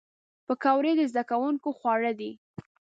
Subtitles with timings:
[0.47, 2.31] پکورې د زدهکوونکو خواړه دي